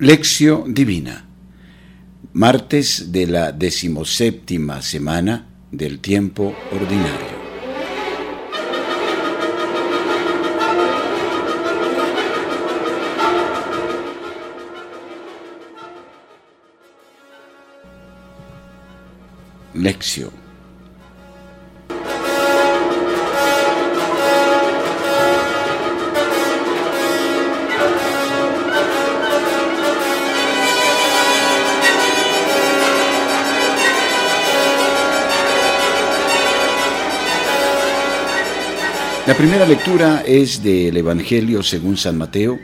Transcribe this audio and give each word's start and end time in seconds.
Lección 0.00 0.72
Divina. 0.72 1.26
Martes 2.32 3.12
de 3.12 3.26
la 3.26 3.52
decimoséptima 3.52 4.80
semana 4.80 5.46
del 5.70 6.00
tiempo 6.00 6.56
ordinario. 6.72 7.40
La 39.30 39.36
primera 39.36 39.64
lectura 39.64 40.24
es 40.26 40.60
del 40.60 40.96
Evangelio 40.96 41.62
según 41.62 41.96
San 41.96 42.18
Mateo, 42.18 42.58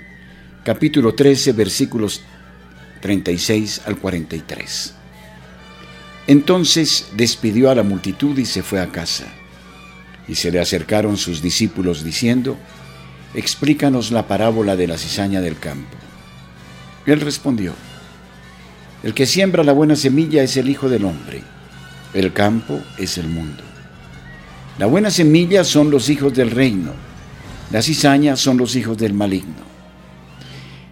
capítulo 0.64 1.14
13, 1.14 1.52
versículos 1.52 2.22
36 3.02 3.82
al 3.86 3.98
43. 3.98 4.92
Entonces 6.26 7.06
despidió 7.14 7.70
a 7.70 7.76
la 7.76 7.84
multitud 7.84 8.36
y 8.36 8.46
se 8.46 8.64
fue 8.64 8.80
a 8.80 8.88
casa. 8.88 9.26
Y 10.26 10.34
se 10.34 10.50
le 10.50 10.58
acercaron 10.58 11.16
sus 11.16 11.40
discípulos 11.40 12.02
diciendo, 12.02 12.56
Explícanos 13.32 14.10
la 14.10 14.26
parábola 14.26 14.74
de 14.74 14.88
la 14.88 14.98
cizaña 14.98 15.40
del 15.40 15.60
campo. 15.60 15.96
Él 17.06 17.20
respondió, 17.20 17.74
El 19.04 19.14
que 19.14 19.26
siembra 19.26 19.62
la 19.62 19.72
buena 19.72 19.94
semilla 19.94 20.42
es 20.42 20.56
el 20.56 20.68
Hijo 20.68 20.88
del 20.88 21.04
Hombre, 21.04 21.44
el 22.12 22.32
campo 22.32 22.80
es 22.98 23.18
el 23.18 23.28
mundo. 23.28 23.62
La 24.78 24.86
buena 24.86 25.10
semilla 25.10 25.64
son 25.64 25.90
los 25.90 26.10
hijos 26.10 26.34
del 26.34 26.50
reino, 26.50 26.92
la 27.70 27.80
cizaña 27.80 28.36
son 28.36 28.58
los 28.58 28.76
hijos 28.76 28.98
del 28.98 29.14
maligno. 29.14 29.64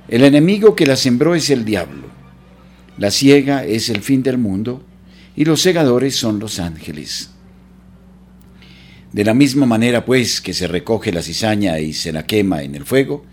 El 0.08 0.24
enemigo 0.24 0.74
que 0.74 0.86
la 0.86 0.96
sembró 0.96 1.34
es 1.34 1.50
el 1.50 1.66
diablo, 1.66 2.08
la 2.96 3.10
ciega 3.10 3.64
es 3.64 3.90
el 3.90 4.00
fin 4.00 4.22
del 4.22 4.38
mundo 4.38 4.82
y 5.36 5.44
los 5.44 5.60
segadores 5.60 6.16
son 6.16 6.38
los 6.38 6.60
ángeles. 6.60 7.30
De 9.12 9.22
la 9.22 9.34
misma 9.34 9.66
manera, 9.66 10.04
pues, 10.04 10.40
que 10.40 10.54
se 10.54 10.66
recoge 10.66 11.12
la 11.12 11.22
cizaña 11.22 11.78
y 11.78 11.92
se 11.92 12.10
la 12.10 12.26
quema 12.26 12.62
en 12.62 12.74
el 12.74 12.86
fuego, 12.86 13.24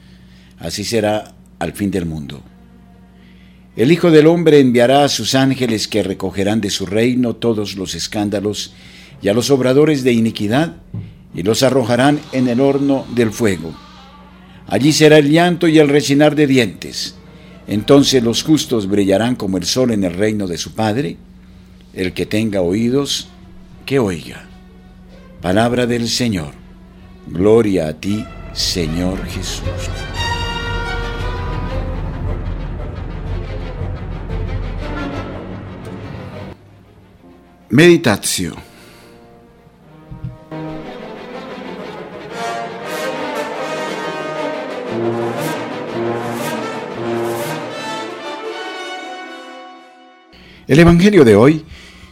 así 0.60 0.84
será 0.84 1.34
al 1.60 1.72
fin 1.74 1.90
del 1.92 2.06
mundo. 2.06 2.44
El 3.78 3.92
Hijo 3.92 4.12
del 4.12 4.28
Hombre 4.28 4.60
enviará 4.60 5.06
a 5.06 5.10
sus 5.10 5.34
ángeles 5.34 5.88
que 5.88 6.04
recogerán 6.04 6.60
de 6.60 6.70
su 6.70 6.86
reino 6.86 7.38
todos 7.38 7.78
los 7.78 7.96
escándalos 7.96 8.74
y 9.22 9.30
a 9.30 9.34
los 9.34 9.50
obradores 9.52 10.04
de 10.04 10.14
iniquidad, 10.14 10.78
y 11.34 11.44
los 11.44 11.64
arrojarán 11.64 12.20
en 12.32 12.48
el 12.48 12.60
horno 12.60 13.06
del 13.14 13.32
fuego. 13.32 13.74
Allí 14.68 14.92
será 14.92 15.18
el 15.18 15.30
llanto 15.30 15.68
y 15.68 15.80
el 15.80 15.90
rechinar 15.90 16.36
de 16.36 16.48
dientes. 16.48 17.16
Entonces 17.68 18.24
los 18.24 18.44
justos 18.44 18.88
brillarán 18.88 19.36
como 19.36 19.58
el 19.58 19.66
sol 19.66 19.92
en 19.92 20.04
el 20.04 20.14
reino 20.14 20.48
de 20.48 20.58
su 20.58 20.74
Padre. 20.74 21.18
El 21.94 22.14
que 22.14 22.26
tenga 22.26 22.62
oídos, 22.62 23.28
que 23.86 24.00
oiga. 24.00 24.48
Palabra 25.42 25.86
del 25.86 26.08
Señor. 26.08 26.54
Gloria 27.28 27.88
a 27.88 27.94
ti, 27.94 28.26
Señor 28.54 29.24
Jesús. 29.26 29.62
Meditación 37.70 38.71
El 50.72 50.80
Evangelio 50.80 51.26
de 51.26 51.36
hoy 51.36 51.66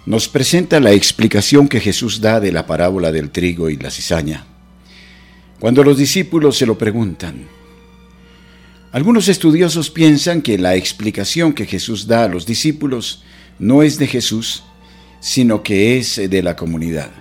nos 0.06 0.28
presenta 0.28 0.81
la 0.81 0.92
explicación 0.92 1.70
que 1.70 1.80
Jesús 1.80 2.20
da 2.20 2.42
de 2.42 2.52
la 2.52 2.66
parábola 2.66 3.09
del 3.09 3.30
trigo 3.30 3.70
y 3.70 3.78
la 3.78 3.90
cizaña. 3.90 4.47
Cuando 5.62 5.81
los 5.81 5.97
discípulos 5.97 6.58
se 6.58 6.66
lo 6.66 6.78
preguntan, 6.78 7.48
algunos 8.92 9.30
estudiosos 9.30 9.90
piensan 9.90 10.42
que 10.42 10.58
la 10.58 10.75
explicación 10.75 11.53
que 11.53 11.66
Jesús 11.66 12.06
da 12.06 12.25
a 12.25 12.28
los 12.28 12.46
discípulos 12.46 13.24
no 13.59 13.81
es 13.81 13.98
de 13.98 14.08
Jesús, 14.08 14.64
sino 15.22 15.64
que 15.64 15.98
es 15.98 16.18
de 16.18 16.44
la 16.44 16.58
comunidad. 16.58 17.12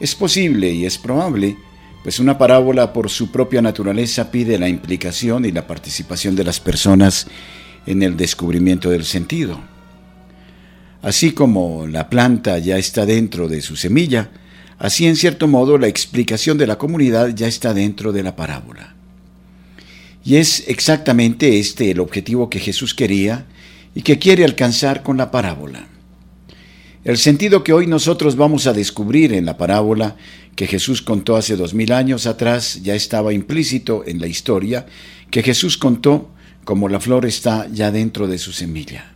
Es 0.00 0.16
posible 0.16 0.68
y 0.72 0.84
es 0.84 0.98
probable, 0.98 1.56
pues 2.02 2.18
una 2.18 2.36
parábola 2.38 2.92
por 2.92 3.08
su 3.08 3.30
propia 3.30 3.62
naturaleza 3.62 4.32
pide 4.32 4.58
la 4.58 4.68
implicación 4.68 5.44
y 5.44 5.52
la 5.52 5.68
participación 5.68 6.34
de 6.34 6.42
las 6.42 6.58
personas 6.58 7.28
en 7.86 8.02
el 8.02 8.16
descubrimiento 8.16 8.90
del 8.90 9.04
sentido. 9.04 9.73
Así 11.04 11.32
como 11.32 11.86
la 11.86 12.08
planta 12.08 12.58
ya 12.58 12.78
está 12.78 13.04
dentro 13.04 13.46
de 13.46 13.60
su 13.60 13.76
semilla, 13.76 14.30
así 14.78 15.06
en 15.06 15.16
cierto 15.16 15.46
modo 15.46 15.76
la 15.76 15.86
explicación 15.86 16.56
de 16.56 16.66
la 16.66 16.78
comunidad 16.78 17.28
ya 17.28 17.46
está 17.46 17.74
dentro 17.74 18.10
de 18.10 18.22
la 18.22 18.36
parábola. 18.36 18.94
Y 20.24 20.36
es 20.36 20.64
exactamente 20.66 21.58
este 21.58 21.90
el 21.90 22.00
objetivo 22.00 22.48
que 22.48 22.58
Jesús 22.58 22.94
quería 22.94 23.44
y 23.94 24.00
que 24.00 24.18
quiere 24.18 24.46
alcanzar 24.46 25.02
con 25.02 25.18
la 25.18 25.30
parábola. 25.30 25.88
El 27.04 27.18
sentido 27.18 27.62
que 27.62 27.74
hoy 27.74 27.86
nosotros 27.86 28.34
vamos 28.34 28.66
a 28.66 28.72
descubrir 28.72 29.34
en 29.34 29.44
la 29.44 29.58
parábola 29.58 30.16
que 30.56 30.66
Jesús 30.66 31.02
contó 31.02 31.36
hace 31.36 31.54
dos 31.54 31.74
mil 31.74 31.92
años 31.92 32.26
atrás 32.26 32.80
ya 32.82 32.94
estaba 32.94 33.34
implícito 33.34 34.04
en 34.06 34.20
la 34.22 34.26
historia 34.26 34.86
que 35.30 35.42
Jesús 35.42 35.76
contó 35.76 36.30
como 36.64 36.88
la 36.88 36.98
flor 36.98 37.26
está 37.26 37.68
ya 37.70 37.90
dentro 37.90 38.26
de 38.26 38.38
su 38.38 38.52
semilla. 38.52 39.13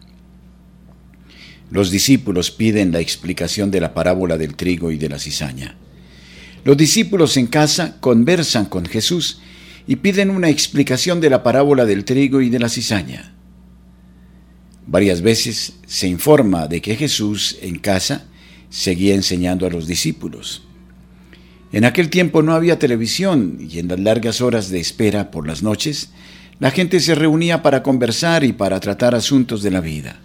Los 1.70 1.90
discípulos 1.90 2.50
piden 2.50 2.92
la 2.92 3.00
explicación 3.00 3.70
de 3.70 3.80
la 3.80 3.92
parábola 3.92 4.38
del 4.38 4.54
trigo 4.54 4.90
y 4.90 4.96
de 4.96 5.08
la 5.08 5.18
cizaña. 5.18 5.76
Los 6.64 6.76
discípulos 6.76 7.36
en 7.36 7.46
casa 7.46 7.98
conversan 8.00 8.66
con 8.66 8.86
Jesús 8.86 9.40
y 9.86 9.96
piden 9.96 10.30
una 10.30 10.48
explicación 10.48 11.20
de 11.20 11.30
la 11.30 11.42
parábola 11.42 11.84
del 11.84 12.04
trigo 12.04 12.40
y 12.40 12.50
de 12.50 12.58
la 12.58 12.68
cizaña. 12.68 13.34
Varias 14.86 15.20
veces 15.20 15.74
se 15.86 16.08
informa 16.08 16.66
de 16.66 16.80
que 16.80 16.96
Jesús 16.96 17.58
en 17.60 17.78
casa 17.78 18.24
seguía 18.70 19.14
enseñando 19.14 19.66
a 19.66 19.70
los 19.70 19.86
discípulos. 19.86 20.62
En 21.72 21.84
aquel 21.84 22.08
tiempo 22.08 22.42
no 22.42 22.54
había 22.54 22.78
televisión 22.78 23.58
y 23.60 23.78
en 23.78 23.88
las 23.88 24.00
largas 24.00 24.40
horas 24.40 24.70
de 24.70 24.80
espera 24.80 25.30
por 25.30 25.46
las 25.46 25.62
noches, 25.62 26.10
la 26.58 26.70
gente 26.70 27.00
se 27.00 27.14
reunía 27.14 27.62
para 27.62 27.82
conversar 27.82 28.42
y 28.44 28.52
para 28.52 28.80
tratar 28.80 29.14
asuntos 29.14 29.62
de 29.62 29.70
la 29.70 29.80
vida. 29.80 30.20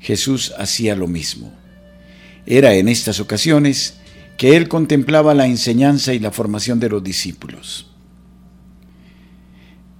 Jesús 0.00 0.54
hacía 0.58 0.94
lo 0.94 1.06
mismo. 1.06 1.52
Era 2.46 2.74
en 2.74 2.88
estas 2.88 3.20
ocasiones 3.20 3.98
que 4.36 4.56
él 4.56 4.68
contemplaba 4.68 5.34
la 5.34 5.46
enseñanza 5.46 6.14
y 6.14 6.18
la 6.18 6.30
formación 6.30 6.80
de 6.80 6.88
los 6.88 7.02
discípulos. 7.02 7.86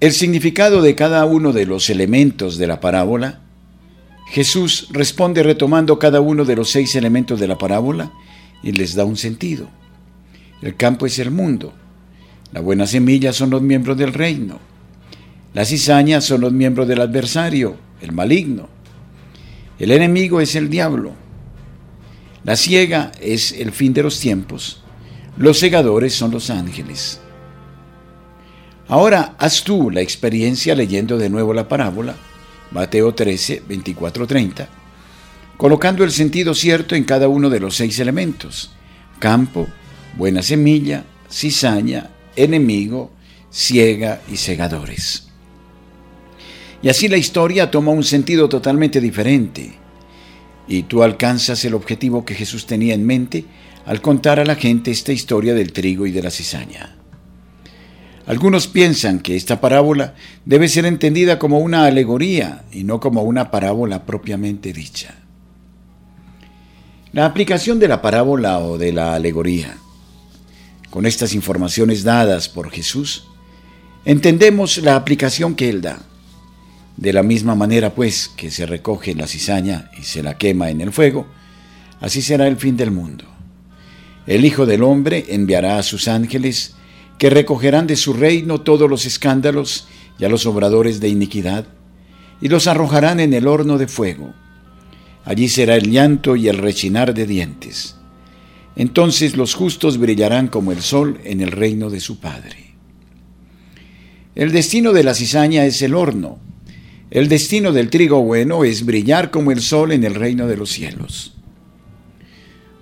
El 0.00 0.12
significado 0.12 0.80
de 0.80 0.94
cada 0.94 1.24
uno 1.24 1.52
de 1.52 1.66
los 1.66 1.90
elementos 1.90 2.56
de 2.56 2.68
la 2.68 2.80
parábola, 2.80 3.40
Jesús 4.28 4.88
responde 4.92 5.42
retomando 5.42 5.98
cada 5.98 6.20
uno 6.20 6.44
de 6.44 6.54
los 6.54 6.70
seis 6.70 6.94
elementos 6.94 7.40
de 7.40 7.48
la 7.48 7.58
parábola 7.58 8.12
y 8.62 8.72
les 8.72 8.94
da 8.94 9.04
un 9.04 9.16
sentido. 9.16 9.68
El 10.62 10.76
campo 10.76 11.06
es 11.06 11.18
el 11.18 11.32
mundo, 11.32 11.74
la 12.52 12.60
buena 12.60 12.86
semilla 12.86 13.32
son 13.32 13.50
los 13.50 13.62
miembros 13.62 13.96
del 13.96 14.12
reino, 14.12 14.60
las 15.52 15.68
cizañas 15.68 16.24
son 16.24 16.42
los 16.42 16.52
miembros 16.52 16.86
del 16.86 17.00
adversario, 17.00 17.76
el 18.00 18.12
maligno, 18.12 18.68
el 19.78 19.90
enemigo 19.90 20.40
es 20.40 20.54
el 20.54 20.68
diablo. 20.68 21.14
La 22.44 22.56
ciega 22.56 23.12
es 23.20 23.52
el 23.52 23.72
fin 23.72 23.92
de 23.92 24.02
los 24.02 24.18
tiempos. 24.18 24.82
Los 25.36 25.58
segadores 25.58 26.14
son 26.14 26.30
los 26.32 26.50
ángeles. 26.50 27.20
Ahora 28.88 29.36
haz 29.38 29.62
tú 29.62 29.90
la 29.90 30.00
experiencia 30.00 30.74
leyendo 30.74 31.18
de 31.18 31.28
nuevo 31.28 31.52
la 31.52 31.68
parábola, 31.68 32.16
Mateo 32.70 33.14
13, 33.14 33.62
24, 33.68 34.26
30, 34.26 34.68
colocando 35.56 36.04
el 36.04 36.10
sentido 36.10 36.54
cierto 36.54 36.94
en 36.94 37.04
cada 37.04 37.28
uno 37.28 37.50
de 37.50 37.60
los 37.60 37.76
seis 37.76 37.98
elementos, 37.98 38.70
campo, 39.18 39.68
buena 40.16 40.42
semilla, 40.42 41.04
cizaña, 41.30 42.10
enemigo, 42.34 43.12
ciega 43.50 44.22
y 44.32 44.38
segadores. 44.38 45.27
Y 46.82 46.88
así 46.88 47.08
la 47.08 47.16
historia 47.16 47.70
toma 47.70 47.92
un 47.92 48.04
sentido 48.04 48.48
totalmente 48.48 49.00
diferente. 49.00 49.72
Y 50.68 50.84
tú 50.84 51.02
alcanzas 51.02 51.64
el 51.64 51.74
objetivo 51.74 52.24
que 52.24 52.34
Jesús 52.34 52.66
tenía 52.66 52.94
en 52.94 53.04
mente 53.04 53.44
al 53.86 54.00
contar 54.00 54.38
a 54.38 54.44
la 54.44 54.54
gente 54.54 54.90
esta 54.90 55.12
historia 55.12 55.54
del 55.54 55.72
trigo 55.72 56.06
y 56.06 56.12
de 56.12 56.22
la 56.22 56.30
cizaña. 56.30 56.94
Algunos 58.26 58.66
piensan 58.66 59.20
que 59.20 59.36
esta 59.36 59.58
parábola 59.58 60.14
debe 60.44 60.68
ser 60.68 60.84
entendida 60.84 61.38
como 61.38 61.60
una 61.60 61.86
alegoría 61.86 62.64
y 62.70 62.84
no 62.84 63.00
como 63.00 63.22
una 63.22 63.50
parábola 63.50 64.04
propiamente 64.04 64.74
dicha. 64.74 65.14
La 67.12 67.24
aplicación 67.24 67.78
de 67.78 67.88
la 67.88 68.02
parábola 68.02 68.58
o 68.58 68.76
de 68.76 68.92
la 68.92 69.14
alegoría. 69.14 69.78
Con 70.90 71.06
estas 71.06 71.32
informaciones 71.32 72.04
dadas 72.04 72.50
por 72.50 72.70
Jesús, 72.70 73.24
entendemos 74.04 74.76
la 74.76 74.96
aplicación 74.96 75.54
que 75.54 75.70
Él 75.70 75.80
da. 75.80 76.00
De 76.98 77.12
la 77.12 77.22
misma 77.22 77.54
manera, 77.54 77.94
pues, 77.94 78.28
que 78.28 78.50
se 78.50 78.66
recoge 78.66 79.14
la 79.14 79.28
cizaña 79.28 79.88
y 79.96 80.02
se 80.02 80.20
la 80.20 80.36
quema 80.36 80.68
en 80.68 80.80
el 80.80 80.92
fuego, 80.92 81.28
así 82.00 82.22
será 82.22 82.48
el 82.48 82.56
fin 82.56 82.76
del 82.76 82.90
mundo. 82.90 83.24
El 84.26 84.44
Hijo 84.44 84.66
del 84.66 84.82
Hombre 84.82 85.24
enviará 85.28 85.78
a 85.78 85.84
sus 85.84 86.08
ángeles 86.08 86.74
que 87.16 87.30
recogerán 87.30 87.86
de 87.86 87.94
su 87.94 88.14
reino 88.14 88.62
todos 88.62 88.90
los 88.90 89.06
escándalos 89.06 89.86
y 90.18 90.24
a 90.24 90.28
los 90.28 90.44
obradores 90.44 90.98
de 90.98 91.08
iniquidad, 91.08 91.68
y 92.40 92.48
los 92.48 92.66
arrojarán 92.66 93.20
en 93.20 93.32
el 93.32 93.46
horno 93.46 93.78
de 93.78 93.86
fuego. 93.86 94.34
Allí 95.24 95.48
será 95.48 95.76
el 95.76 95.92
llanto 95.92 96.34
y 96.34 96.48
el 96.48 96.58
rechinar 96.58 97.14
de 97.14 97.26
dientes. 97.26 97.94
Entonces 98.74 99.36
los 99.36 99.54
justos 99.54 99.98
brillarán 99.98 100.48
como 100.48 100.72
el 100.72 100.82
sol 100.82 101.20
en 101.22 101.42
el 101.42 101.52
reino 101.52 101.90
de 101.90 102.00
su 102.00 102.18
Padre. 102.18 102.74
El 104.34 104.50
destino 104.50 104.92
de 104.92 105.04
la 105.04 105.14
cizaña 105.14 105.64
es 105.64 105.80
el 105.82 105.94
horno. 105.94 106.40
El 107.10 107.28
destino 107.28 107.72
del 107.72 107.88
trigo 107.88 108.22
bueno 108.22 108.64
es 108.64 108.84
brillar 108.84 109.30
como 109.30 109.50
el 109.50 109.62
sol 109.62 109.92
en 109.92 110.04
el 110.04 110.14
reino 110.14 110.46
de 110.46 110.56
los 110.56 110.70
cielos. 110.70 111.32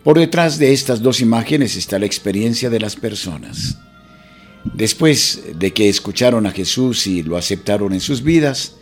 Por 0.02 0.18
detrás 0.18 0.58
de 0.58 0.72
estas 0.72 1.00
dos 1.00 1.20
imágenes 1.20 1.76
está 1.76 1.98
la 1.98 2.06
experiencia 2.06 2.68
de 2.68 2.80
las 2.80 2.96
personas. 2.96 3.78
Después 4.74 5.42
de 5.56 5.72
que 5.72 5.88
escucharon 5.88 6.46
a 6.46 6.50
Jesús 6.50 7.06
y 7.06 7.22
lo 7.22 7.36
aceptaron 7.36 7.92
en 7.92 8.00
sus 8.00 8.22
vidas, 8.22 8.76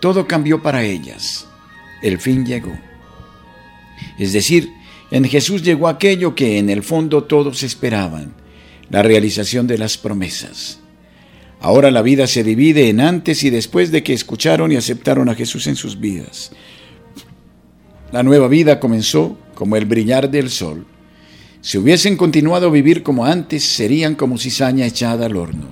todo 0.00 0.26
cambió 0.26 0.62
para 0.62 0.82
ellas. 0.82 1.46
El 2.02 2.18
fin 2.18 2.44
llegó. 2.44 2.76
Es 4.18 4.32
decir, 4.32 4.72
en 5.12 5.24
Jesús 5.24 5.62
llegó 5.62 5.88
aquello 5.88 6.34
que 6.34 6.58
en 6.58 6.70
el 6.70 6.82
fondo 6.82 7.24
todos 7.24 7.62
esperaban, 7.62 8.34
la 8.90 9.02
realización 9.02 9.66
de 9.68 9.78
las 9.78 9.96
promesas. 9.96 10.80
Ahora 11.60 11.90
la 11.90 12.02
vida 12.02 12.26
se 12.26 12.44
divide 12.44 12.88
en 12.88 13.00
antes 13.00 13.42
y 13.44 13.50
después 13.50 13.90
de 13.90 14.02
que 14.02 14.12
escucharon 14.12 14.70
y 14.72 14.76
aceptaron 14.76 15.28
a 15.28 15.34
Jesús 15.34 15.66
en 15.66 15.76
sus 15.76 15.98
vidas. 15.98 16.52
La 18.12 18.22
nueva 18.22 18.48
vida 18.48 18.80
comenzó 18.80 19.38
como 19.54 19.76
el 19.76 19.86
brillar 19.86 20.30
del 20.30 20.50
sol 20.50 20.86
si 21.60 21.76
hubiesen 21.76 22.16
continuado 22.16 22.68
a 22.68 22.70
vivir 22.70 23.02
como 23.02 23.26
antes, 23.26 23.64
serían 23.64 24.14
como 24.14 24.38
cizaña 24.38 24.86
echada 24.86 25.26
al 25.26 25.36
horno, 25.36 25.66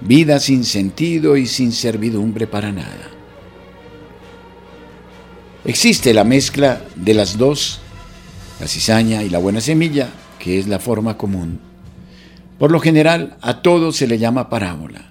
vida 0.00 0.40
sin 0.40 0.64
sentido 0.64 1.36
y 1.36 1.46
sin 1.46 1.72
servidumbre 1.72 2.46
para 2.46 2.72
nada. 2.72 3.10
Existe 5.64 6.14
la 6.14 6.24
mezcla 6.24 6.82
de 6.96 7.14
las 7.14 7.36
dos, 7.36 7.80
la 8.58 8.66
cizaña 8.66 9.22
y 9.22 9.28
la 9.28 9.38
buena 9.38 9.60
semilla, 9.60 10.08
que 10.38 10.58
es 10.58 10.66
la 10.66 10.78
forma 10.78 11.16
común. 11.16 11.60
Por 12.62 12.70
lo 12.70 12.78
general, 12.78 13.38
a 13.40 13.60
todo 13.60 13.90
se 13.90 14.06
le 14.06 14.18
llama 14.18 14.48
parábola. 14.48 15.10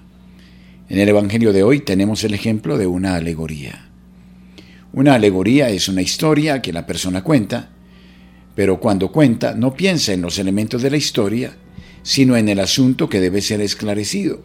En 0.88 0.98
el 0.98 1.06
Evangelio 1.10 1.52
de 1.52 1.62
hoy 1.62 1.80
tenemos 1.80 2.24
el 2.24 2.32
ejemplo 2.32 2.78
de 2.78 2.86
una 2.86 3.14
alegoría. 3.16 3.90
Una 4.94 5.16
alegoría 5.16 5.68
es 5.68 5.86
una 5.86 6.00
historia 6.00 6.62
que 6.62 6.72
la 6.72 6.86
persona 6.86 7.22
cuenta 7.22 7.68
pero 8.54 8.80
cuando 8.80 9.12
cuenta 9.12 9.52
no 9.54 9.74
piensa 9.74 10.14
en 10.14 10.22
los 10.22 10.38
elementos 10.38 10.80
de 10.80 10.92
la 10.92 10.96
historia, 10.96 11.52
sino 12.02 12.38
en 12.38 12.48
el 12.48 12.58
asunto 12.58 13.10
que 13.10 13.20
debe 13.20 13.42
ser 13.42 13.60
esclarecido. 13.60 14.40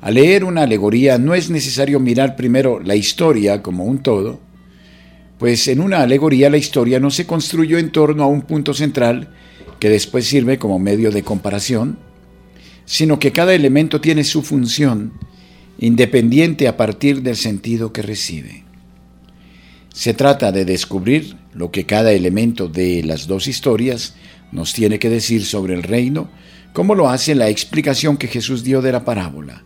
Al 0.00 0.14
leer 0.14 0.44
una 0.44 0.62
alegoría 0.62 1.18
no 1.18 1.34
es 1.34 1.50
necesario 1.50 1.98
mirar 1.98 2.36
primero 2.36 2.78
la 2.78 2.94
historia 2.94 3.64
como 3.64 3.84
un 3.84 3.98
todo, 3.98 4.38
pues 5.40 5.66
en 5.66 5.80
una 5.80 6.02
alegoría 6.02 6.50
la 6.50 6.56
historia 6.56 7.00
no 7.00 7.10
se 7.10 7.26
construyó 7.26 7.78
en 7.78 7.90
torno 7.90 8.22
a 8.22 8.28
un 8.28 8.42
punto 8.42 8.74
central 8.74 9.30
que 9.78 9.88
después 9.90 10.26
sirve 10.26 10.58
como 10.58 10.78
medio 10.78 11.10
de 11.10 11.22
comparación, 11.22 11.98
sino 12.84 13.18
que 13.18 13.32
cada 13.32 13.54
elemento 13.54 14.00
tiene 14.00 14.24
su 14.24 14.42
función 14.42 15.12
independiente 15.78 16.66
a 16.66 16.76
partir 16.76 17.22
del 17.22 17.36
sentido 17.36 17.92
que 17.92 18.02
recibe. 18.02 18.64
Se 19.92 20.14
trata 20.14 20.52
de 20.52 20.64
descubrir 20.64 21.36
lo 21.54 21.70
que 21.70 21.86
cada 21.86 22.12
elemento 22.12 22.68
de 22.68 23.02
las 23.02 23.26
dos 23.26 23.46
historias 23.46 24.14
nos 24.52 24.72
tiene 24.72 24.98
que 24.98 25.10
decir 25.10 25.44
sobre 25.44 25.74
el 25.74 25.82
reino, 25.82 26.30
como 26.72 26.94
lo 26.94 27.08
hace 27.08 27.34
la 27.34 27.48
explicación 27.48 28.16
que 28.16 28.28
Jesús 28.28 28.64
dio 28.64 28.80
de 28.82 28.92
la 28.92 29.04
parábola. 29.04 29.64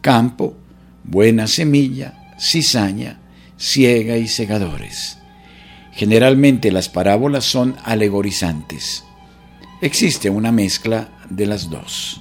Campo, 0.00 0.56
buena 1.04 1.46
semilla, 1.46 2.34
cizaña, 2.38 3.20
ciega 3.56 4.16
y 4.16 4.28
segadores. 4.28 5.18
Generalmente 5.92 6.70
las 6.70 6.88
parábolas 6.88 7.44
son 7.44 7.76
alegorizantes. 7.84 9.04
Existe 9.80 10.28
una 10.28 10.50
mezcla 10.50 11.08
de 11.30 11.46
las 11.46 11.70
dos. 11.70 12.20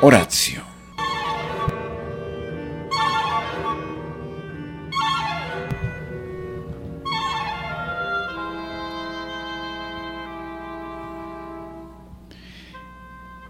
Horacio. 0.00 0.62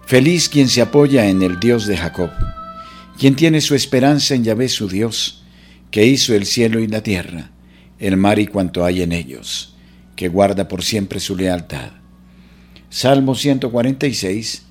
Feliz 0.07 0.51
quien 0.51 0.69
se 0.69 0.83
apoya 0.83 1.27
en 1.27 1.43
el 1.43 1.59
Dios 1.59 1.87
de 1.87 1.97
Jacob, 1.97 2.31
quien 3.25 3.37
tiene 3.37 3.63
su 3.63 3.75
esperanza 3.75 4.35
en 4.35 4.45
Yahvé 4.45 4.69
su 4.69 4.87
Dios, 4.87 5.45
que 5.91 6.05
hizo 6.05 6.35
el 6.35 6.45
cielo 6.45 6.79
y 6.81 6.87
la 6.87 7.03
tierra, 7.03 7.53
el 7.99 8.19
mar 8.19 8.39
y 8.39 8.47
cuanto 8.47 8.85
hay 8.85 9.01
en 9.01 9.13
ellos, 9.13 9.77
que 10.15 10.29
guarda 10.29 10.69
por 10.69 10.85
siempre 10.85 11.21
su 11.21 11.35
lealtad. 11.35 11.93
Salmo 12.91 13.35
146, 13.35 14.67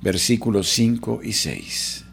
versículos 0.00 0.70
5 0.70 1.20
y 1.22 1.34
6. 1.34 2.04